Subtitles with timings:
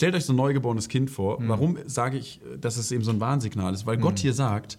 [0.00, 1.36] stellt euch so ein neugeborenes Kind vor.
[1.40, 3.84] Warum sage ich, dass es eben so ein Warnsignal ist?
[3.84, 4.78] Weil Gott hier sagt,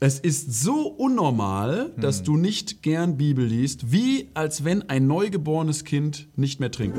[0.00, 5.84] es ist so unnormal, dass du nicht gern Bibel liest, wie als wenn ein neugeborenes
[5.84, 6.98] Kind nicht mehr trinkt.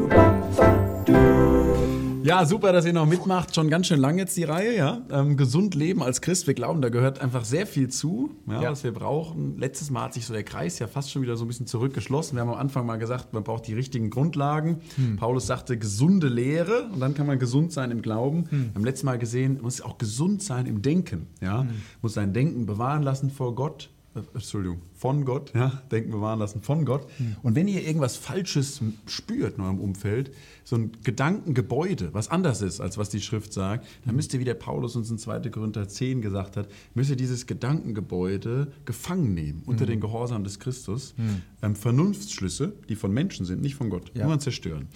[2.28, 3.56] Ja, super, dass ihr noch mitmacht.
[3.56, 5.02] Schon ganz schön lang jetzt die Reihe, ja.
[5.10, 6.46] Ähm, gesund leben als Christ.
[6.46, 8.72] Wir glauben, da gehört einfach sehr viel zu, ja, Ja.
[8.72, 9.58] was wir brauchen.
[9.58, 12.36] Letztes Mal hat sich so der Kreis ja fast schon wieder so ein bisschen zurückgeschlossen.
[12.36, 14.80] Wir haben am Anfang mal gesagt, man braucht die richtigen Grundlagen.
[15.16, 18.44] Paulus sagte gesunde Lehre und dann kann man gesund sein im Glauben.
[18.52, 21.66] Wir haben letztes Mal gesehen, man muss auch gesund sein im Denken, ja.
[22.02, 23.90] Muss sein Denken bewahren lassen vor Gott.
[24.18, 27.08] Äh, Entschuldigung, von Gott, ja, Denken bewahren lassen von Gott.
[27.44, 30.32] Und wenn ihr irgendwas Falsches spürt in eurem Umfeld,
[30.64, 34.46] so ein Gedankengebäude, was anders ist, als was die Schrift sagt, dann müsst ihr, wie
[34.46, 35.40] der Paulus uns in 2.
[35.50, 41.14] Korinther 10 gesagt hat, müsst ihr dieses Gedankengebäude gefangen nehmen unter den Gehorsam des Christus.
[41.62, 44.26] Ähm, Vernunftsschlüsse, die von Menschen sind, nicht von Gott, Ja.
[44.26, 44.88] immer zerstören.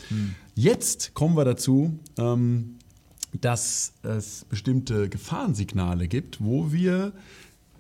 [0.56, 2.76] Jetzt kommen wir dazu, ähm,
[3.40, 7.14] dass es bestimmte Gefahrensignale gibt, wo wir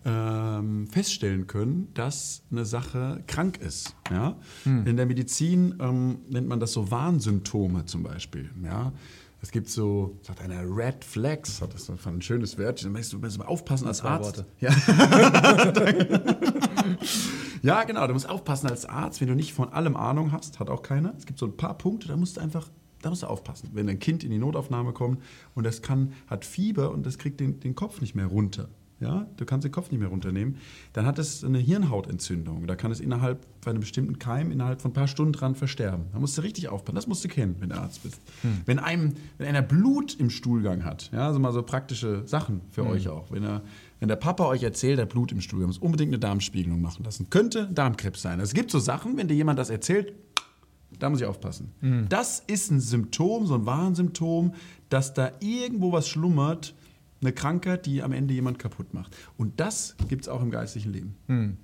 [0.06, 3.96] ähm, feststellen können, dass eine Sache krank ist.
[4.10, 4.38] Ja?
[4.66, 8.50] In der Medizin ähm, nennt man das so Warnsymptome zum Beispiel.
[8.64, 8.94] Ja?
[9.42, 12.94] Es gibt so, sagt einer, Red Flags, hat das war ein schönes Wörtchen.
[12.94, 14.46] Da musst du mal aufpassen als Arzt.
[14.60, 14.70] Ja.
[17.64, 20.70] ja, genau, du musst aufpassen als Arzt, wenn du nicht von allem Ahnung hast, hat
[20.70, 21.16] auch keiner.
[21.18, 22.70] Es gibt so ein paar Punkte, da musst du einfach,
[23.02, 23.72] da musst du aufpassen.
[23.74, 25.24] Wenn ein Kind in die Notaufnahme kommt
[25.56, 28.70] und das kann, hat Fieber und das kriegt den, den Kopf nicht mehr runter.
[29.02, 30.58] Ja, du kannst den Kopf nicht mehr runternehmen,
[30.94, 32.68] dann hat es eine Hirnhautentzündung.
[32.68, 36.06] Da kann es innerhalb bei einem bestimmten Keim innerhalb von ein paar Stunden dran versterben.
[36.14, 36.96] Da musst du richtig aufpassen.
[36.96, 38.22] Das musst du kennen, wenn du Arzt bist.
[38.66, 42.86] Wenn einem, wenn einer Blut im Stuhlgang hat, ja, also mal so praktische Sachen für
[42.86, 43.32] euch auch.
[43.32, 43.64] Wenn er,
[44.00, 47.04] wenn der Papa euch erzählt, er hat Blut im Stuhlgang, muss unbedingt eine Darmspiegelung machen
[47.04, 47.30] lassen.
[47.32, 48.40] Könnte Darmkrebs sein.
[48.40, 50.14] Es gibt so Sachen, wenn dir jemand das erzählt,
[51.00, 51.72] da muss ich aufpassen.
[52.10, 54.54] Das ist ein Symptom, so ein Warnsymptom,
[54.90, 56.76] dass da irgendwo was schlummert,
[57.22, 59.16] eine Krankheit, die am Ende jemand kaputt macht.
[59.38, 61.58] Und das gibt es auch im geistlichen Leben.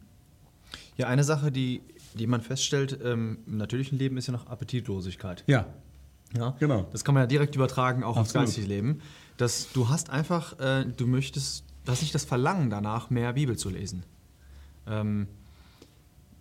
[0.98, 1.82] Ja, eine Sache, die,
[2.14, 5.44] die man feststellt ähm, im natürlichen Leben, ist ja noch Appetitlosigkeit.
[5.48, 5.66] Ja.
[6.36, 6.88] Ja, Genau.
[6.92, 8.48] Das kann man ja direkt übertragen auch aufs Absolut.
[8.48, 9.02] geistige Leben.
[9.38, 13.58] Dass du hast einfach, äh, du möchtest, du hast nicht das Verlangen danach, mehr Bibel
[13.58, 14.04] zu lesen.
[14.88, 15.28] Ähm,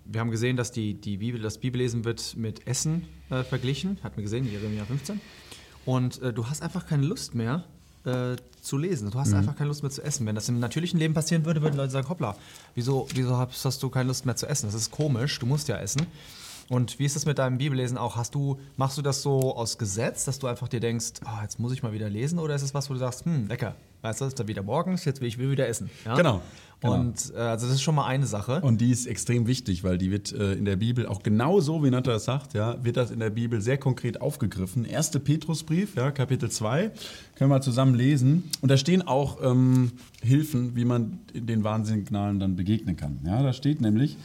[0.05, 4.17] wir haben gesehen, dass die, die Bibel, das Bibellesen wird mit Essen äh, verglichen, hat
[4.17, 5.21] man gesehen, Jeremia 15.
[5.85, 7.65] Und äh, du hast einfach keine Lust mehr
[8.07, 9.11] äh, zu lesen.
[9.11, 10.27] Du hast einfach keine Lust mehr zu essen.
[10.27, 12.37] Wenn das im natürlichen Leben passieren würde, würden Leute sagen, hoppla,
[12.75, 14.67] wieso, wieso hast, hast du keine Lust mehr zu essen?
[14.67, 16.07] Das ist komisch, du musst ja essen.
[16.69, 18.17] Und wie ist das mit deinem Bibellesen auch?
[18.17, 21.61] Hast du, machst du das so aus Gesetz, dass du einfach dir denkst, ah, jetzt
[21.61, 22.39] muss ich mal wieder lesen?
[22.39, 24.63] Oder ist es was, wo du sagst, hm, lecker, weißt du, es ist da wieder
[24.63, 25.91] morgens, jetzt will ich will wieder essen.
[26.05, 26.17] Ja?
[26.17, 26.43] Genau,
[26.81, 26.95] genau.
[26.95, 28.61] Und äh, also das ist schon mal eine Sache.
[28.63, 31.85] Und die ist extrem wichtig, weil die wird äh, in der Bibel auch genau so,
[31.85, 34.87] wie Natter das sagt, ja, wird das in der Bibel sehr konkret aufgegriffen.
[34.87, 35.11] 1.
[35.21, 36.91] Petrusbrief, ja, Kapitel 2,
[37.37, 38.51] können wir zusammen lesen.
[38.61, 43.21] Und da stehen auch ähm, Hilfen, wie man den Warnsignalen dann begegnen kann.
[43.25, 44.17] Ja, da steht nämlich,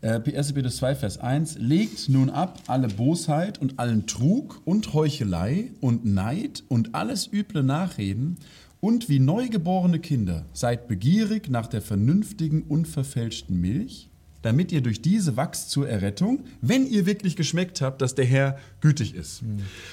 [0.00, 0.52] äh, 1.
[0.52, 6.04] Petrus 2, Vers 1, legt nun ab alle Bosheit und allen Trug und Heuchelei und
[6.04, 8.38] Neid und alles üble Nachreden
[8.80, 14.08] und wie neugeborene Kinder seid begierig nach der vernünftigen, unverfälschten Milch,
[14.42, 18.58] damit ihr durch diese wachst zur Errettung, wenn ihr wirklich geschmeckt habt, dass der Herr
[18.80, 19.42] gütig ist.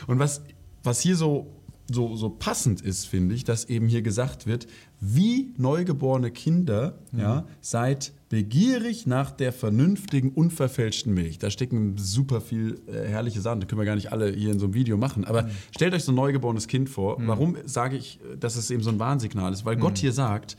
[0.05, 0.41] Und was,
[0.83, 1.47] was hier so,
[1.91, 4.68] so, so passend ist, finde ich, dass eben hier gesagt wird,
[5.00, 11.38] wie neugeborene Kinder ja, seid begierig nach der vernünftigen, unverfälschten Milch.
[11.38, 13.59] Da stecken super viel äh, herrliche Sachen.
[13.59, 15.25] Da können wir gar nicht alle hier in so einem Video machen.
[15.25, 17.18] Aber stellt euch so ein neugeborenes Kind vor.
[17.19, 19.66] Warum sage ich, äh, dass es eben so ein Warnsignal ist?
[19.66, 20.57] Weil Gott hier sagt,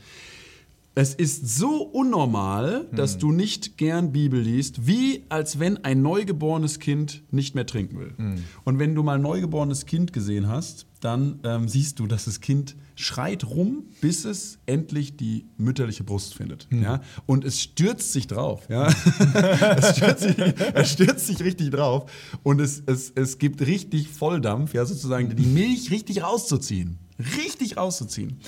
[0.97, 6.79] es ist so unnormal, dass du nicht gern Bibel liest, wie als wenn ein neugeborenes
[6.79, 8.15] Kind nicht mehr trinken will.
[8.63, 12.41] Und wenn du mal ein neugeborenes Kind gesehen hast, dann ähm, siehst du, dass das
[12.41, 16.67] Kind schreit rum, bis es endlich die mütterliche Brust findet.
[16.71, 17.01] Ja?
[17.27, 18.67] Und es stürzt sich drauf.
[18.67, 18.87] Ja?
[19.77, 20.35] es, stürzt sich,
[20.73, 22.09] es stürzt sich richtig drauf.
[22.41, 26.97] Und es, es, es gibt richtig Volldampf, ja, sozusagen die Milch richtig rauszuziehen.
[27.37, 28.39] Richtig rauszuziehen.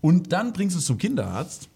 [0.00, 1.68] Und dann bringst du es zum Kinderarzt.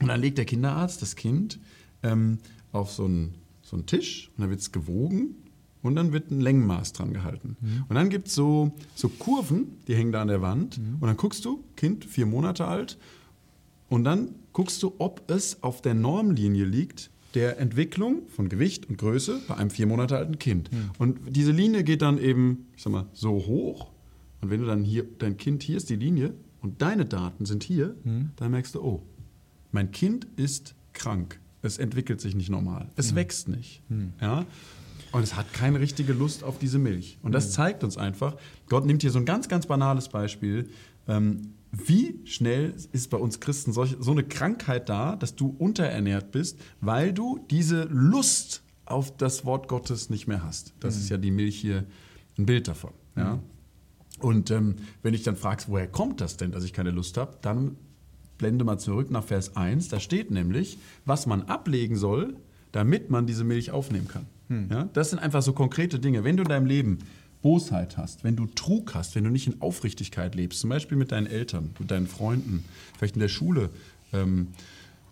[0.00, 1.58] Und dann legt der Kinderarzt das Kind
[2.02, 2.38] ähm,
[2.72, 5.36] auf so einen, so einen Tisch und dann wird es gewogen
[5.82, 7.56] und dann wird ein Längenmaß dran gehalten.
[7.88, 10.78] Und dann gibt es so, so Kurven, die hängen da an der Wand.
[11.00, 12.98] Und dann guckst du, Kind, vier Monate alt,
[13.88, 18.98] und dann guckst du, ob es auf der Normlinie liegt der Entwicklung von Gewicht und
[18.98, 20.68] Größe bei einem vier Monate alten Kind.
[20.98, 23.90] Und diese Linie geht dann eben, ich sag mal, so hoch.
[24.40, 27.62] Und wenn du dann hier, dein Kind, hier ist die Linie und deine Daten sind
[27.62, 27.94] hier,
[28.36, 29.02] dann merkst du, oh,
[29.72, 31.40] mein Kind ist krank.
[31.62, 32.88] Es entwickelt sich nicht normal.
[32.96, 33.82] Es wächst nicht.
[34.20, 34.46] Ja?
[35.12, 37.18] Und es hat keine richtige Lust auf diese Milch.
[37.22, 38.36] Und das zeigt uns einfach,
[38.68, 40.70] Gott nimmt hier so ein ganz, ganz banales Beispiel.
[41.08, 46.32] Ähm, wie schnell ist bei uns Christen solch, so eine Krankheit da, dass du unterernährt
[46.32, 50.74] bist, weil du diese Lust auf das Wort Gottes nicht mehr hast.
[50.80, 51.84] Das ist ja die Milch hier
[52.38, 52.92] ein Bild davon.
[53.16, 53.40] Ja?
[54.18, 57.38] Und ähm, wenn ich dann fragst, woher kommt das denn, dass ich keine Lust habe,
[57.40, 57.76] dann
[58.40, 59.88] blende mal zurück nach Vers 1.
[59.88, 62.34] Da steht nämlich, was man ablegen soll,
[62.72, 64.26] damit man diese Milch aufnehmen kann.
[64.70, 64.88] Ja?
[64.92, 66.24] Das sind einfach so konkrete Dinge.
[66.24, 66.98] Wenn du in deinem Leben
[67.42, 71.12] Bosheit hast, wenn du Trug hast, wenn du nicht in Aufrichtigkeit lebst, zum Beispiel mit
[71.12, 72.64] deinen Eltern, mit deinen Freunden,
[72.98, 73.70] vielleicht in der Schule
[74.12, 74.48] ähm,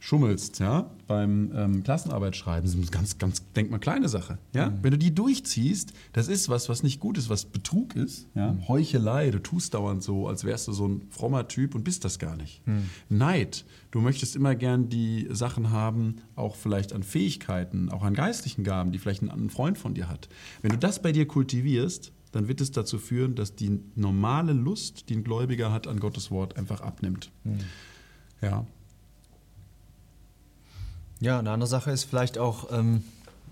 [0.08, 4.38] schummelst, ja, beim ähm, Klassenarbeit schreiben, das ist eine ganz, ganz, denk mal, kleine Sache,
[4.54, 4.72] ja.
[4.80, 8.56] Wenn du die durchziehst, das ist was, was nicht gut ist, was Betrug ist, ja,
[8.68, 12.18] Heuchelei, du tust dauernd so, als wärst du so ein frommer Typ und bist das
[12.18, 12.62] gar nicht.
[13.10, 18.64] Neid, du möchtest immer gern die Sachen haben, auch vielleicht an Fähigkeiten, auch an geistlichen
[18.64, 20.30] Gaben, die vielleicht ein, ein Freund von dir hat.
[20.62, 25.10] Wenn du das bei dir kultivierst, dann wird es dazu führen, dass die normale Lust,
[25.10, 27.30] die ein Gläubiger hat an Gottes Wort, einfach abnimmt.
[28.40, 28.64] Ja,
[31.20, 33.04] Ja, eine andere Sache ist vielleicht auch, ähm,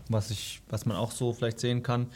[0.09, 2.07] was, ich, was man auch so vielleicht sehen kann,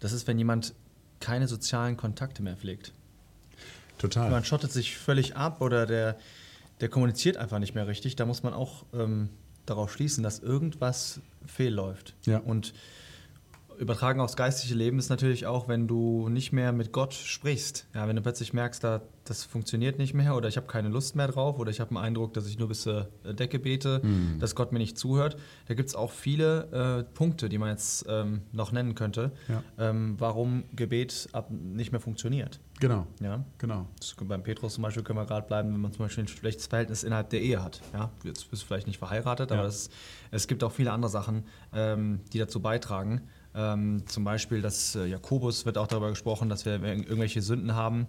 [0.00, 0.74] das ist, wenn jemand
[1.20, 2.92] keine sozialen Kontakte mehr pflegt.
[3.98, 4.30] total.
[4.30, 6.16] Man schottet sich völlig ab oder der,
[6.80, 8.16] der kommuniziert einfach nicht mehr richtig.
[8.16, 9.28] Da muss man auch ähm,
[9.66, 12.14] darauf schließen, dass irgendwas fehlläuft.
[12.26, 12.38] Ja.
[12.38, 12.74] Und
[13.78, 17.86] übertragen aufs geistliche Leben ist natürlich auch, wenn du nicht mehr mit Gott sprichst.
[17.94, 21.14] Ja, wenn du plötzlich merkst, da, das funktioniert nicht mehr oder ich habe keine Lust
[21.16, 24.02] mehr drauf oder ich habe den Eindruck, dass ich nur bis zur Decke bete,
[24.38, 25.36] dass Gott mir nicht zuhört.
[25.68, 29.62] Da gibt es auch viele äh, Punkte, die man jetzt ähm, noch nennen könnte, Ja.
[29.78, 32.60] ähm, warum Gebet ab, nicht mehr funktioniert.
[32.80, 33.44] Genau, Ja?
[33.58, 33.86] genau.
[33.98, 36.66] Das, beim Petrus zum Beispiel können wir gerade bleiben, wenn man zum Beispiel ein schlechtes
[36.66, 37.80] Verhältnis innerhalb der Ehe hat.
[37.92, 38.10] Ja?
[38.24, 39.66] Jetzt bist du vielleicht nicht verheiratet, aber Ja.
[39.66, 39.88] das,
[40.32, 43.22] es gibt auch viele andere Sachen, ähm, die dazu beitragen.
[43.54, 47.74] Ähm, zum Beispiel, dass äh, Jakobus wird auch darüber gesprochen, dass wir ir- irgendwelche Sünden
[47.74, 48.06] haben,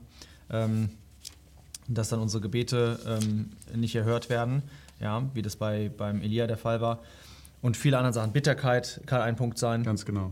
[0.49, 0.89] ähm,
[1.87, 4.63] dass dann unsere Gebete ähm, nicht erhört werden,
[5.01, 5.23] ja?
[5.33, 7.01] wie das bei, beim Elia der Fall war.
[7.61, 8.31] Und viele andere Sachen.
[8.31, 9.83] Bitterkeit kann ein Punkt sein.
[9.83, 10.31] Ganz genau.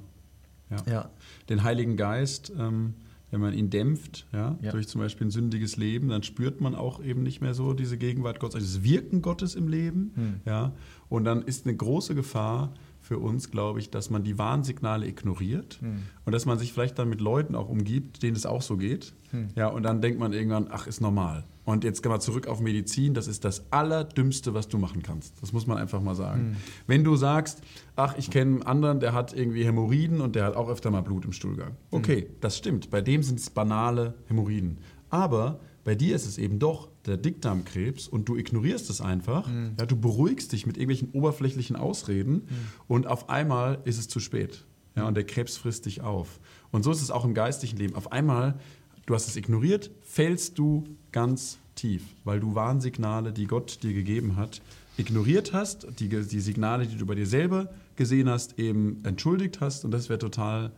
[0.70, 0.78] Ja.
[0.92, 1.10] Ja.
[1.50, 2.94] Den Heiligen Geist, ähm,
[3.32, 4.72] wenn man ihn dämpft, ja, Ja.
[4.72, 7.98] durch zum Beispiel ein sündiges Leben, dann spürt man auch eben nicht mehr so diese
[7.98, 10.12] Gegenwart Gottes, also das Wirken Gottes im Leben.
[10.16, 10.42] Hm.
[10.46, 10.72] Ja,
[11.10, 12.74] und dann ist eine große Gefahr
[13.12, 16.04] für uns, glaube ich, dass man die Warnsignale ignoriert Hm.
[16.24, 19.14] und dass man sich vielleicht dann mit Leuten auch umgibt, denen es auch so geht.
[19.32, 19.50] Hm.
[19.54, 21.44] Ja, und dann denkt man irgendwann, ach, ist normal.
[21.66, 25.42] Und jetzt gehen wir zurück auf Medizin, das ist das Allerdümmste, was du machen kannst.
[25.42, 26.56] Das muss man einfach mal sagen.
[26.88, 27.62] Wenn du sagst,
[27.98, 31.02] ach, ich kenne einen anderen, der hat irgendwie Hämorrhoiden und der hat auch öfter mal
[31.02, 31.76] Blut im Stuhlgang.
[31.92, 32.92] Okay, das stimmt.
[32.92, 34.78] Bei dem sind es banale Hämorrhoiden.
[35.10, 39.48] Aber bei dir ist es eben doch der Dickdarmkrebs und du ignorierst es einfach.
[39.80, 42.48] Ja, du beruhigst dich mit irgendwelchen oberflächlichen Ausreden
[42.88, 44.66] und auf einmal ist es zu spät.
[44.96, 46.40] Ja, und der Krebs frisst dich auf.
[46.72, 47.96] Und so ist es auch im geistlichen Leben.
[47.96, 48.60] Auf einmal,
[49.06, 54.36] du hast es ignoriert, fällst du ganz tief, weil du Warnsignale, die Gott dir gegeben
[54.36, 54.62] hat,
[54.98, 59.86] ignoriert hast, die, die Signale, die du bei dir selber gesehen hast, eben entschuldigt hast.
[59.86, 60.72] Und das wäre total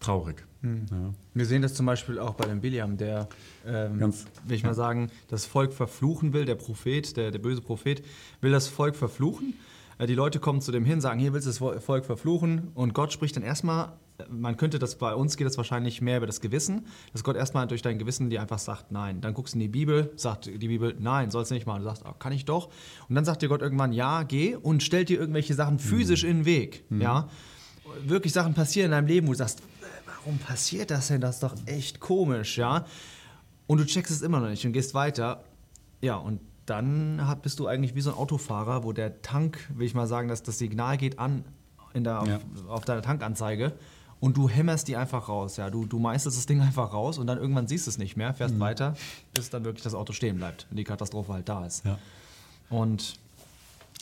[0.00, 0.44] traurig.
[0.62, 1.12] Ja.
[1.34, 3.28] Wir sehen das zum Beispiel auch bei dem Biliam, der,
[3.66, 7.60] ähm, Ganz- will ich mal sagen, das Volk verfluchen will, der Prophet, der, der böse
[7.60, 8.02] Prophet,
[8.40, 9.54] will das Volk verfluchen.
[9.98, 12.68] Äh, Die Leute kommen zu dem hin, sagen, hier willst du das Vo- Volk verfluchen
[12.74, 16.18] und Gott spricht dann erstmal, äh, man könnte das, bei uns geht das wahrscheinlich mehr
[16.18, 19.20] über das Gewissen, dass Gott erstmal durch dein Gewissen dir einfach sagt, nein.
[19.20, 21.80] Dann guckst du in die Bibel, sagt die Bibel, nein, sollst du nicht machen.
[21.80, 22.68] Du sagst, ah, kann ich doch.
[23.08, 26.38] Und dann sagt dir Gott irgendwann, ja, geh und stellt dir irgendwelche Sachen physisch in
[26.38, 26.84] den Weg.
[26.90, 27.28] Ja?
[28.06, 29.60] Wirklich Sachen passieren in deinem Leben, wo du sagst,
[30.24, 31.20] warum passiert das denn?
[31.20, 32.84] Das ist doch echt komisch, ja.
[33.66, 35.44] Und du checkst es immer noch nicht und gehst weiter.
[36.00, 39.86] Ja, und dann hat, bist du eigentlich wie so ein Autofahrer, wo der Tank, will
[39.86, 41.44] ich mal sagen, dass das Signal geht an
[41.94, 42.36] in der, Ja.
[42.36, 43.72] auf, auf deiner Tankanzeige
[44.20, 45.56] und du hämmerst die einfach raus.
[45.56, 48.16] Ja, du, du meisterst das Ding einfach raus und dann irgendwann siehst du es nicht
[48.16, 48.94] mehr, fährst weiter,
[49.34, 51.84] bis dann wirklich das Auto stehen bleibt und die Katastrophe halt da ist.
[51.84, 51.98] Ja.
[52.70, 53.14] Und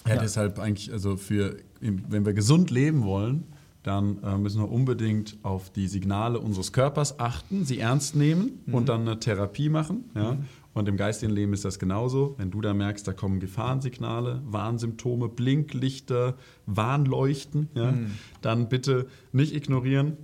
[0.07, 0.21] Ja, Ja.
[0.23, 3.45] deshalb eigentlich, also für, wenn wir gesund leben wollen,
[3.83, 8.89] dann äh, müssen wir unbedingt auf die Signale unseres Körpers achten, sie ernst nehmen und
[8.89, 10.11] dann eine Therapie machen.
[10.15, 10.37] Ja?
[10.73, 12.35] Und im geistigen Leben ist das genauso.
[12.39, 17.95] Wenn du da merkst, da kommen Gefahrensignale, Warnsymptome, Blinklichter, Warnleuchten, ja?
[18.41, 20.17] dann bitte nicht ignorieren,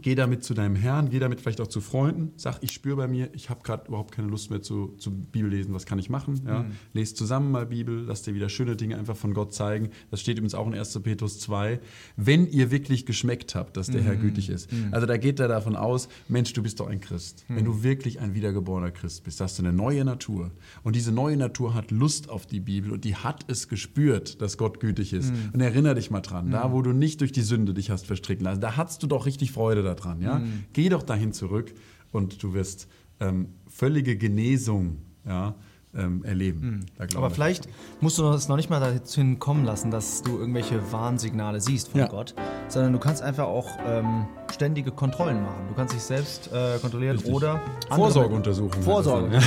[0.00, 2.32] Geh damit zu deinem Herrn, geh damit vielleicht auch zu Freunden.
[2.36, 5.74] Sag, ich spüre bei mir, ich habe gerade überhaupt keine Lust mehr zu, zu Bibellesen.
[5.74, 6.40] Was kann ich machen?
[6.46, 6.62] Ja?
[6.62, 6.72] Mhm.
[6.92, 9.90] Lest zusammen mal Bibel, lass dir wieder schöne Dinge einfach von Gott zeigen.
[10.12, 11.00] Das steht übrigens auch in 1.
[11.02, 11.80] Petrus 2.
[12.16, 14.04] Wenn ihr wirklich geschmeckt habt, dass der mhm.
[14.04, 14.72] Herr gütig ist.
[14.72, 14.88] Mhm.
[14.92, 17.44] Also da geht er davon aus, Mensch, du bist doch ein Christ.
[17.48, 17.56] Mhm.
[17.56, 20.52] Wenn du wirklich ein wiedergeborener Christ bist, hast du eine neue Natur.
[20.84, 24.56] Und diese neue Natur hat Lust auf die Bibel und die hat es gespürt, dass
[24.56, 25.32] Gott gütig ist.
[25.32, 25.50] Mhm.
[25.52, 26.72] Und erinnere dich mal dran, da mhm.
[26.72, 29.50] wo du nicht durch die Sünde dich hast verstricken lassen, da hast du doch richtig
[29.50, 30.20] Freude daran.
[30.20, 30.38] Ja?
[30.38, 30.64] Mhm.
[30.72, 31.72] Geh doch dahin zurück
[32.12, 32.88] und du wirst
[33.20, 35.54] ähm, völlige Genesung ja,
[35.94, 36.86] ähm, erleben.
[36.98, 37.16] Mhm.
[37.16, 37.68] Aber vielleicht
[38.00, 42.00] musst du es noch nicht mal dahin kommen lassen, dass du irgendwelche Warnsignale siehst von
[42.00, 42.06] ja.
[42.08, 42.34] Gott,
[42.68, 45.68] sondern du kannst einfach auch ähm, ständige Kontrollen machen.
[45.68, 47.34] Du kannst dich selbst äh, kontrollieren Richtig.
[47.34, 48.82] oder Vorsorgeuntersuchungen.
[48.82, 49.38] Vorsorge.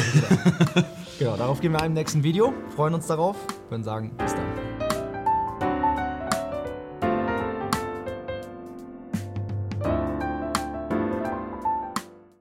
[1.19, 2.53] genau, darauf gehen wir im nächsten Video.
[2.75, 3.37] Freuen uns darauf.
[3.69, 4.52] Würden sagen, bis dann.